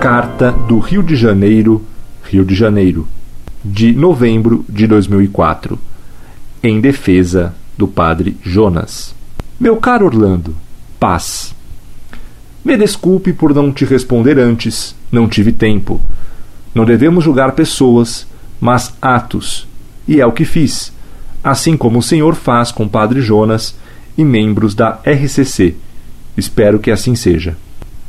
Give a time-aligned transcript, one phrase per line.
[0.00, 1.84] Carta do Rio de Janeiro,
[2.22, 3.08] Rio de Janeiro,
[3.64, 5.78] de novembro de 2004,
[6.62, 9.14] em defesa do Padre Jonas.
[9.58, 10.54] Meu caro Orlando,
[11.00, 11.54] paz.
[12.64, 16.00] Me desculpe por não te responder antes, não tive tempo.
[16.74, 18.26] Não devemos julgar pessoas,
[18.60, 19.66] mas atos,
[20.06, 20.92] e é o que fiz,
[21.42, 23.74] assim como o Senhor faz com Padre Jonas
[24.16, 25.74] e membros da RCC.
[26.36, 27.56] Espero que assim seja.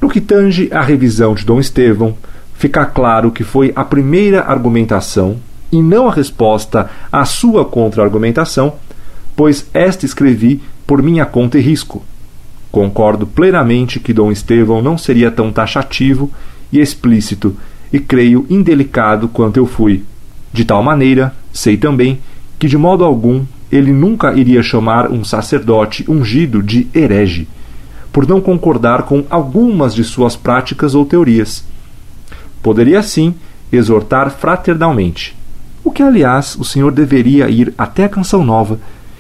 [0.01, 2.15] No que tange à revisão de Dom Estevão,
[2.53, 5.37] fica claro que foi a primeira argumentação
[5.71, 8.73] e não a resposta à sua contra-argumentação,
[9.35, 12.03] pois esta escrevi por minha conta e risco.
[12.71, 16.31] Concordo plenamente que Dom Estevão não seria tão taxativo
[16.71, 17.55] e explícito
[17.91, 20.03] e creio indelicado quanto eu fui.
[20.53, 22.19] De tal maneira, sei também
[22.59, 27.47] que de modo algum ele nunca iria chamar um sacerdote ungido de herege
[28.11, 31.63] por não concordar com algumas de suas práticas ou teorias.
[32.61, 33.35] Poderia, sim,
[33.71, 35.35] exortar fraternalmente,
[35.83, 38.79] o que, aliás, o senhor deveria ir até a Canção Nova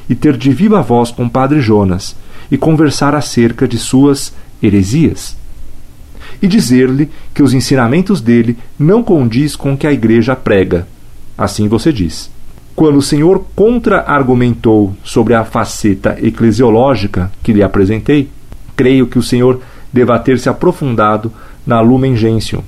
[0.09, 2.15] e ter de viva voz com o padre Jonas
[2.51, 5.37] e conversar acerca de suas heresias.
[6.41, 10.87] E dizer-lhe que os ensinamentos dele não condiz com o que a igreja prega.
[11.37, 12.29] Assim você diz.
[12.75, 18.29] Quando o senhor contra-argumentou sobre a faceta eclesiológica que lhe apresentei,
[18.77, 19.59] creio que o Senhor
[19.91, 21.33] deva ter se aprofundado
[21.65, 22.61] na Lumen Gentium,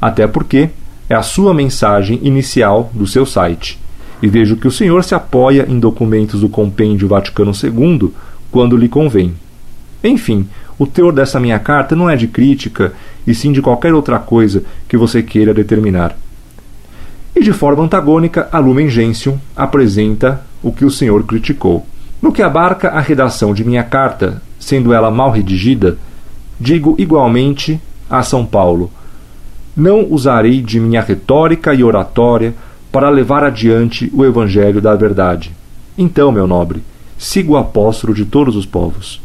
[0.00, 0.70] até porque
[1.10, 3.78] é a sua mensagem inicial do seu site.
[4.22, 8.12] E vejo que o Senhor se apoia em documentos do Compêndio Vaticano II
[8.50, 9.34] quando lhe convém.
[10.02, 10.48] Enfim,
[10.78, 12.92] o teor dessa minha carta não é de crítica,
[13.26, 16.16] e sim de qualquer outra coisa que você queira determinar.
[17.34, 21.86] E de forma antagônica, a Lumen Gentium apresenta o que o Senhor criticou.
[22.20, 25.96] No que abarca a redação de minha carta, sendo ela mal redigida,
[26.58, 28.90] digo igualmente a São Paulo:
[29.76, 32.54] Não usarei de minha retórica e oratória
[32.90, 35.52] para levar adiante o Evangelho da verdade.
[35.96, 36.82] Então, meu nobre,
[37.18, 39.20] siga o apóstolo de todos os povos.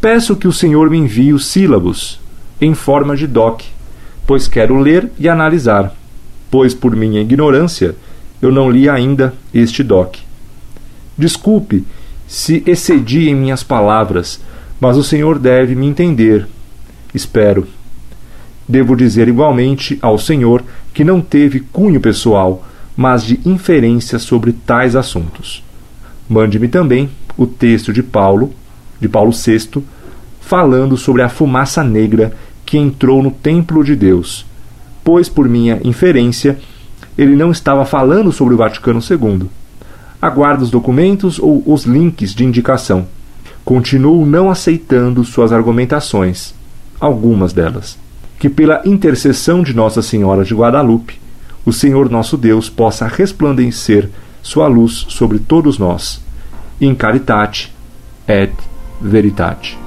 [0.00, 2.20] Peço que o Senhor me envie os sílabos
[2.60, 3.62] em forma de doc,
[4.26, 5.94] pois quero ler e analisar,
[6.50, 7.94] pois por minha ignorância
[8.40, 10.16] eu não li ainda este doc.
[11.16, 11.84] Desculpe
[12.26, 14.40] se excedi em minhas palavras,
[14.80, 16.46] mas o Senhor deve me entender.
[17.14, 17.66] Espero.
[18.68, 20.62] Devo dizer igualmente ao Senhor
[20.92, 25.62] que não teve cunho pessoal, mas de inferência sobre tais assuntos.
[26.28, 28.52] Mande-me também o texto de Paulo,
[29.00, 29.82] de Paulo VI,
[30.40, 32.32] falando sobre a fumaça negra
[32.64, 34.46] que entrou no templo de Deus,
[35.02, 36.58] pois por minha inferência
[37.16, 39.48] ele não estava falando sobre o Vaticano II
[40.24, 43.06] aguardo os documentos ou os links de indicação.
[43.64, 46.54] Continuo não aceitando suas argumentações,
[47.00, 47.98] algumas delas.
[48.38, 51.18] Que pela intercessão de Nossa Senhora de Guadalupe,
[51.64, 54.10] o Senhor nosso Deus possa resplandecer
[54.42, 56.22] sua luz sobre todos nós.
[56.78, 57.72] In caritate
[58.28, 58.52] et
[59.00, 59.78] veritate.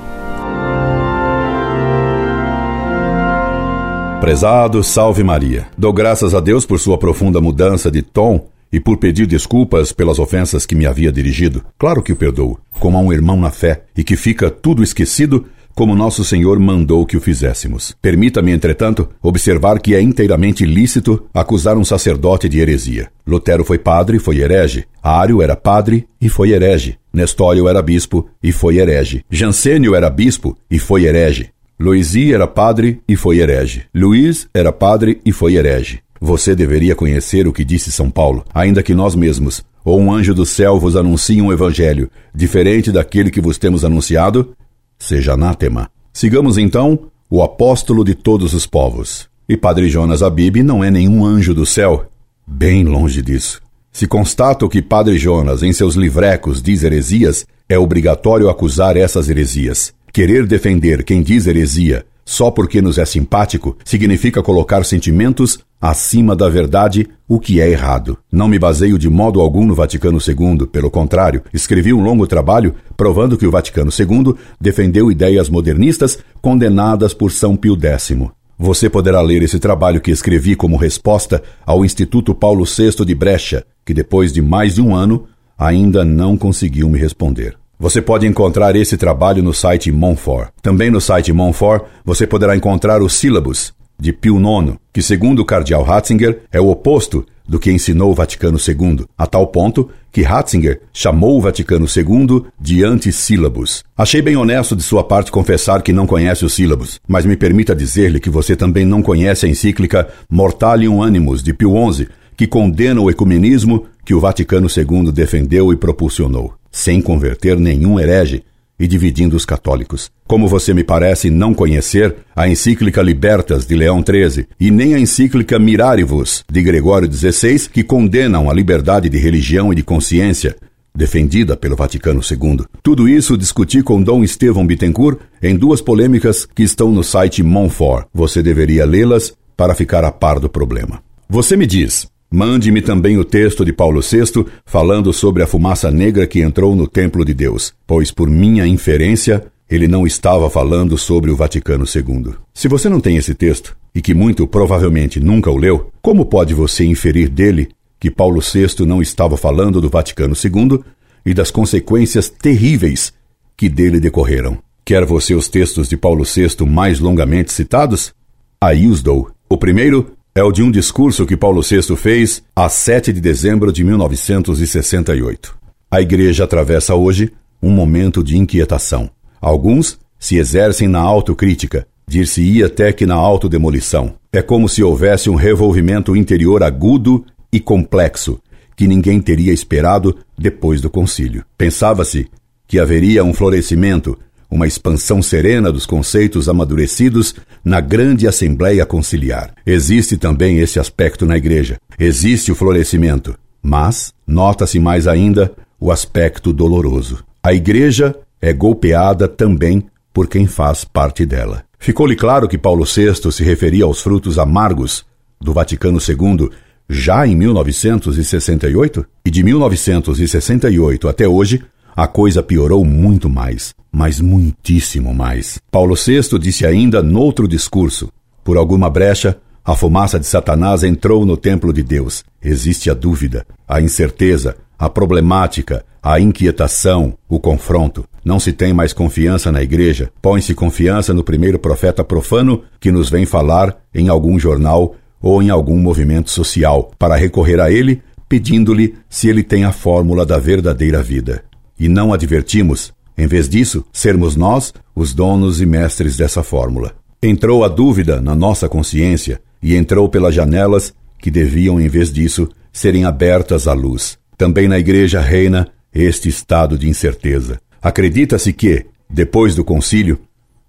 [4.20, 5.68] Prezado, salve Maria.
[5.78, 10.20] Dou graças a Deus por sua profunda mudança de tom e por pedir desculpas pelas
[10.20, 11.64] ofensas que me havia dirigido.
[11.78, 15.46] Claro que o perdoo, como a um irmão na fé, e que fica tudo esquecido
[15.78, 17.96] como nosso Senhor mandou que o fizéssemos.
[18.02, 23.10] Permita-me, entretanto, observar que é inteiramente lícito acusar um sacerdote de heresia.
[23.28, 24.86] Lutero foi padre e foi herege.
[25.04, 26.98] Ário era padre e foi herege.
[27.14, 29.24] Nestório era bispo e foi herege.
[29.30, 31.52] Jansênio era bispo e foi herege.
[31.80, 33.84] Loisi era padre e foi herege.
[33.94, 36.00] Luís era padre e foi herege.
[36.20, 40.34] Você deveria conhecer o que disse São Paulo, ainda que nós mesmos, ou um anjo
[40.34, 44.56] do céu vos anuncie um evangelho diferente daquele que vos temos anunciado,
[44.98, 45.90] seja anátema.
[46.12, 49.30] Sigamos então o apóstolo de todos os povos.
[49.48, 52.06] E Padre Jonas Abib não é nenhum anjo do céu,
[52.46, 53.62] bem longe disso.
[53.92, 59.94] Se constato que Padre Jonas, em seus livrecos, diz heresias, é obrigatório acusar essas heresias.
[60.12, 66.50] Querer defender quem diz heresia só porque nos é simpático significa colocar sentimentos acima da
[66.50, 68.18] verdade, o que é errado.
[68.30, 72.76] Não me baseio de modo algum no Vaticano II, pelo contrário, escrevi um longo trabalho
[72.98, 78.18] provando que o Vaticano II defendeu ideias modernistas condenadas por São Pio X.
[78.60, 83.64] Você poderá ler esse trabalho que escrevi como resposta ao Instituto Paulo VI de Brecha,
[83.86, 85.28] que depois de mais de um ano
[85.58, 87.56] ainda não conseguiu me responder.
[87.80, 90.50] Você pode encontrar esse trabalho no site Monfort.
[90.64, 95.46] Também no site Monfort você poderá encontrar os sílabos de Pio IX, que segundo o
[95.46, 100.24] cardeal Ratzinger é o oposto do que ensinou o Vaticano II, a tal ponto que
[100.24, 103.84] Ratzinger chamou o Vaticano II de antissílabos.
[103.96, 107.76] Achei bem honesto de sua parte confessar que não conhece os sílabos, mas me permita
[107.76, 113.02] dizer-lhe que você também não conhece a encíclica Mortalium Animus de Pio XI, que condena
[113.02, 118.44] o ecumenismo que o Vaticano II defendeu e propulsionou, sem converter nenhum herege
[118.80, 120.12] e dividindo os católicos.
[120.28, 125.00] Como você me parece não conhecer a encíclica Libertas de Leão XIII e nem a
[125.00, 130.56] encíclica Mirarivus de Gregório XVI, que condenam a liberdade de religião e de consciência,
[130.96, 132.66] defendida pelo Vaticano II.
[132.84, 138.06] Tudo isso discuti com Dom Estevão Bittencourt em duas polêmicas que estão no site Monfort.
[138.14, 141.02] Você deveria lê-las para ficar a par do problema.
[141.28, 146.28] Você me diz, Mande-me também o texto de Paulo VI falando sobre a fumaça negra
[146.28, 151.32] que entrou no templo de Deus, pois por minha inferência ele não estava falando sobre
[151.32, 152.34] o Vaticano II.
[152.54, 156.54] Se você não tem esse texto, e que muito provavelmente nunca o leu, como pode
[156.54, 157.70] você inferir dele
[158.00, 160.80] que Paulo VI não estava falando do Vaticano II
[161.26, 163.12] e das consequências terríveis
[163.56, 164.60] que dele decorreram?
[164.86, 168.14] Quer você os textos de Paulo VI mais longamente citados?
[168.62, 169.32] Aí os dou.
[169.50, 173.74] O primeiro é o de um discurso que Paulo VI fez a 7 de dezembro
[173.74, 175.58] de 1968.
[175.90, 179.10] A Igreja atravessa hoje um momento de inquietação.
[179.42, 184.14] Alguns se exercem na autocrítica, dir-se-ia até que na autodemolição.
[184.32, 188.40] É como se houvesse um revolvimento interior agudo e complexo,
[188.76, 191.44] que ninguém teria esperado depois do concílio.
[191.58, 192.28] Pensava-se
[192.68, 194.16] que haveria um florescimento
[194.50, 199.54] uma expansão serena dos conceitos amadurecidos na grande Assembleia Conciliar.
[199.66, 201.78] Existe também esse aspecto na Igreja.
[202.00, 207.24] Existe o florescimento, mas nota-se mais ainda o aspecto doloroso.
[207.44, 211.64] A Igreja é golpeada também por quem faz parte dela.
[211.80, 215.06] Ficou-lhe claro que Paulo VI se referia aos frutos amargos
[215.40, 216.50] do Vaticano II
[216.90, 219.06] já em 1968?
[219.26, 221.64] E de 1968 até hoje,
[221.98, 225.60] a coisa piorou muito mais mas muitíssimo mais.
[225.72, 228.10] Paulo VI disse ainda noutro discurso:
[228.44, 232.24] Por alguma brecha, a fumaça de Satanás entrou no templo de Deus.
[232.42, 238.06] Existe a dúvida, a incerteza, a problemática, a inquietação, o confronto.
[238.24, 240.12] Não se tem mais confiança na igreja.
[240.22, 245.50] Põe-se confiança no primeiro profeta profano que nos vem falar em algum jornal ou em
[245.50, 251.02] algum movimento social, para recorrer a ele pedindo-lhe se ele tem a fórmula da verdadeira
[251.02, 251.44] vida.
[251.80, 256.96] E não advertimos em vez disso, sermos nós os donos e mestres dessa fórmula.
[257.22, 262.48] Entrou a dúvida na nossa consciência e entrou pelas janelas que deviam, em vez disso,
[262.72, 264.20] serem abertas à luz.
[264.38, 267.60] Também na igreja reina este estado de incerteza.
[267.82, 270.20] Acredita-se que, depois do concílio,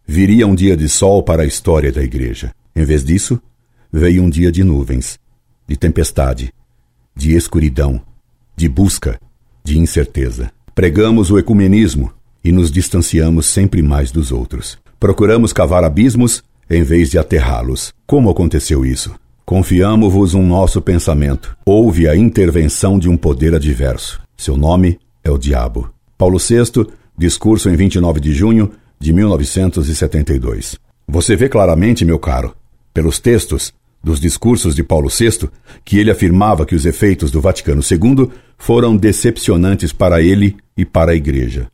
[0.06, 2.50] viria um dia de sol para a história da igreja.
[2.75, 3.38] Em vez disso,
[3.93, 5.19] veio um dia de nuvens,
[5.66, 6.50] de tempestade,
[7.14, 8.00] de escuridão,
[8.56, 9.20] de busca,
[9.62, 10.50] de incerteza.
[10.78, 12.12] Pregamos o ecumenismo,
[12.44, 14.78] e nos distanciamos sempre mais dos outros.
[15.00, 16.40] Procuramos cavar abismos
[16.70, 17.92] em vez de aterrá-los.
[18.06, 19.12] Como aconteceu isso?
[19.44, 21.56] Confiamo-vos um nosso pensamento.
[21.66, 24.20] Houve a intervenção de um poder adverso.
[24.36, 25.90] Seu nome é o diabo.
[26.16, 26.86] Paulo VI,
[27.19, 28.70] discurso em 29 de junho
[29.00, 30.76] de 1972.
[31.08, 32.54] Você vê claramente, meu caro,
[32.94, 33.72] pelos textos
[34.08, 35.50] dos discursos de Paulo VI,
[35.84, 41.12] que ele afirmava que os efeitos do Vaticano II foram decepcionantes para ele e para
[41.12, 41.69] a Igreja.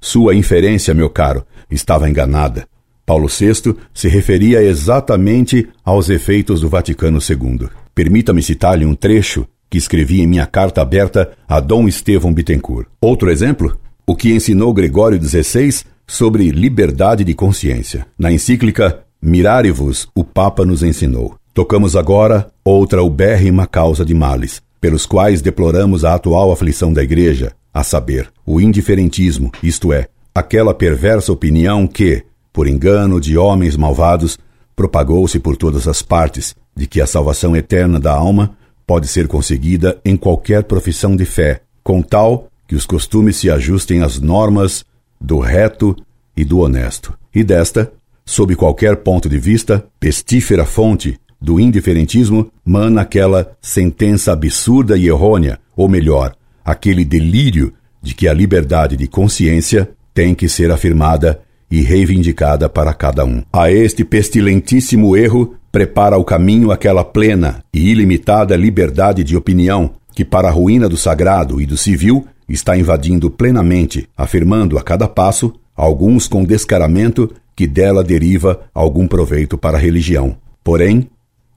[0.00, 2.66] Sua inferência, meu caro, estava enganada.
[3.04, 7.68] Paulo VI se referia exatamente aos efeitos do Vaticano II.
[7.94, 12.86] Permita-me citar-lhe um trecho que escrevi em minha carta aberta a Dom Estevão Bittencourt.
[12.98, 13.78] Outro exemplo?
[14.06, 18.06] O que ensinou Gregório XVI sobre liberdade de consciência.
[18.18, 21.38] Na encíclica Mirarivus, o Papa nos ensinou.
[21.54, 27.52] Tocamos agora outra ubérrima causa de males, pelos quais deploramos a atual aflição da Igreja,
[27.72, 34.36] a saber, o indiferentismo, isto é, aquela perversa opinião que, por engano de homens malvados,
[34.74, 40.00] propagou-se por todas as partes de que a salvação eterna da alma pode ser conseguida
[40.04, 44.84] em qualquer profissão de fé, com tal que os costumes se ajustem às normas
[45.20, 45.94] do reto
[46.36, 47.16] e do honesto.
[47.32, 47.92] E desta,
[48.26, 55.58] sob qualquer ponto de vista, pestífera fonte do indiferentismo, mana aquela sentença absurda e errônea,
[55.76, 56.34] ou melhor,
[56.64, 57.72] aquele delírio
[58.02, 63.42] de que a liberdade de consciência tem que ser afirmada e reivindicada para cada um.
[63.52, 70.24] A este pestilentíssimo erro prepara o caminho aquela plena e ilimitada liberdade de opinião que,
[70.24, 75.52] para a ruína do sagrado e do civil, está invadindo plenamente, afirmando a cada passo,
[75.76, 80.36] alguns com descaramento, que dela deriva algum proveito para a religião.
[80.62, 81.08] Porém,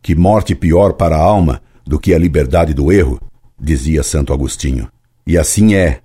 [0.02, 3.20] que morte pior para a alma do que a liberdade do erro,
[3.60, 4.88] dizia Santo Agostinho.
[5.26, 6.00] E assim é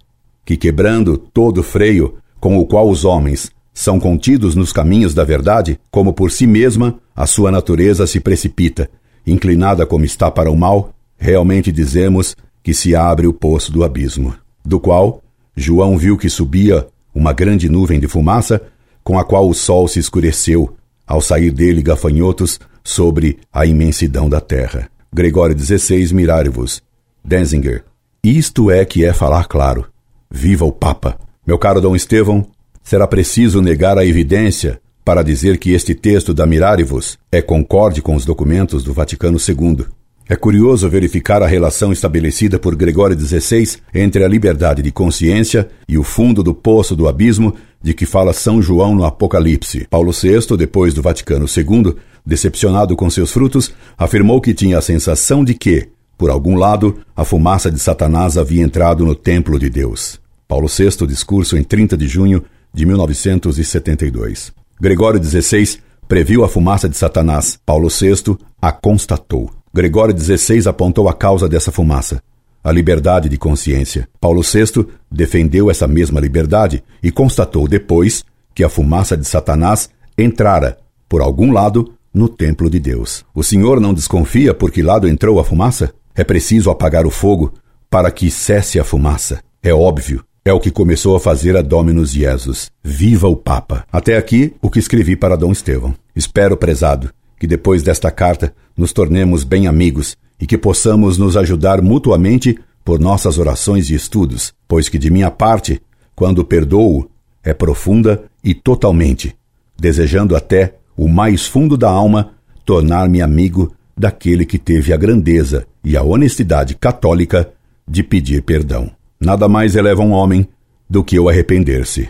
[0.44, 5.78] que, quebrando todo freio com o qual os homens são contidos nos caminhos da verdade,
[5.90, 8.90] como por si mesma a sua natureza se precipita,
[9.26, 14.34] inclinada como está para o mal, realmente dizemos que se abre o poço do abismo,
[14.64, 15.22] do qual
[15.56, 18.60] João viu que subia uma grande nuvem de fumaça,
[19.04, 20.74] com a qual o sol se escureceu,
[21.06, 24.88] ao sair dele gafanhotos sobre a imensidão da terra.
[25.12, 26.82] Gregório XVI, Mirarivus.
[27.24, 27.84] Denzinger.
[28.24, 29.86] Isto é que é falar claro.
[30.30, 31.18] Viva o Papa!
[31.46, 32.46] Meu caro Dom Estevão,
[32.82, 38.14] será preciso negar a evidência para dizer que este texto da Mirarivus é concorde com
[38.14, 39.86] os documentos do Vaticano II.
[40.28, 45.98] É curioso verificar a relação estabelecida por Gregório XVI entre a liberdade de consciência e
[45.98, 49.86] o fundo do poço do abismo de que fala São João no Apocalipse.
[49.90, 55.44] Paulo VI, depois do Vaticano II, decepcionado com seus frutos, afirmou que tinha a sensação
[55.44, 60.20] de que, por algum lado, a fumaça de Satanás havia entrado no templo de Deus.
[60.46, 64.52] Paulo VI, discurso em 30 de junho de 1972.
[64.80, 67.58] Gregório XVI previu a fumaça de Satanás.
[67.64, 69.50] Paulo VI a constatou.
[69.72, 72.22] Gregório XVI apontou a causa dessa fumaça,
[72.62, 74.06] a liberdade de consciência.
[74.20, 78.24] Paulo VI defendeu essa mesma liberdade e constatou depois
[78.54, 79.88] que a fumaça de Satanás
[80.18, 80.76] entrara,
[81.08, 83.24] por algum lado, no templo de Deus.
[83.34, 85.92] O senhor não desconfia por que lado entrou a fumaça?
[86.14, 87.52] É preciso apagar o fogo
[87.88, 89.42] para que cesse a fumaça.
[89.62, 90.24] É óbvio.
[90.44, 92.70] É o que começou a fazer a Dominus Jesus.
[92.82, 93.84] Viva o Papa!
[93.92, 95.94] Até aqui o que escrevi para Dom Estevão.
[96.16, 101.80] Espero, prezado, que depois desta carta nos tornemos bem amigos e que possamos nos ajudar
[101.80, 105.80] mutuamente por nossas orações e estudos, pois que de minha parte,
[106.14, 107.08] quando perdoo,
[107.44, 109.36] é profunda e totalmente,
[109.78, 112.32] desejando até o mais fundo da alma
[112.64, 117.52] tornar-me amigo daquele que teve a grandeza e a honestidade católica
[117.86, 118.90] de pedir perdão.
[119.20, 120.48] Nada mais eleva um homem
[120.88, 122.08] do que o arrepender-se.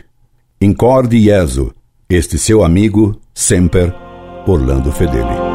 [0.61, 1.73] Incorde Jesu,
[2.09, 3.93] este seu amigo, sempre
[4.47, 5.52] Orlando Fedeli.